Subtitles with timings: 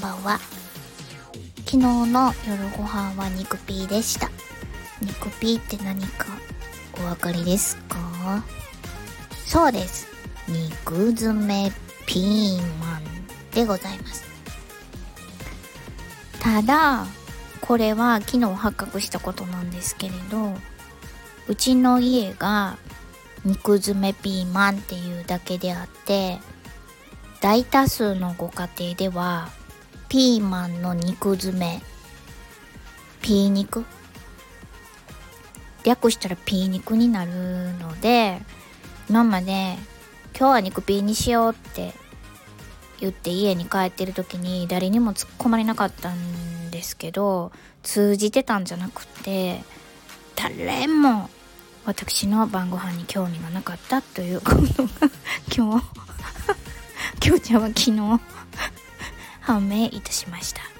[0.00, 0.38] ばんは。
[1.66, 4.30] 昨日の夜ご飯は肉ピーでした。
[5.02, 6.26] 肉ピーって何か
[6.94, 8.42] お分かりですか？
[9.44, 10.08] そうです。
[10.48, 11.70] 肉詰め
[12.06, 13.02] ピーマン
[13.52, 14.24] でございます。
[16.40, 17.06] ただ
[17.60, 20.54] これは昨日発覚したことなんですけれど
[21.48, 22.78] うちの家が
[23.44, 26.38] 肉詰めピーマンっていうだけであって
[27.42, 29.50] 大多数のご家庭では
[30.08, 31.82] ピーマンの肉詰め。
[33.20, 33.84] ピー肉？
[35.84, 37.32] 略したらピー肉になる
[37.78, 38.40] ので
[39.08, 39.76] 今まで
[40.38, 41.92] 今日は肉ピーにしようって
[43.00, 49.62] 言って家に帰ってる時に誰にも突っ込まれなかったんですけど通じてたんじゃなくて
[50.36, 51.30] 誰も
[51.86, 54.60] 私の晩ご飯に興味がなかったということが
[55.54, 55.86] 今日
[57.24, 58.20] 今日じゃんは昨日
[59.48, 60.77] 判明いたしました。